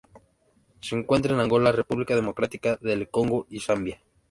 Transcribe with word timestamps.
Se 0.79 0.95
encuentra 0.97 1.35
en 1.35 1.39
Angola 1.41 1.71
República 1.71 2.15
Democrática 2.15 2.75
del 2.81 3.07
Congo 3.09 3.45
y 3.51 3.59
Zambia. 3.59 4.01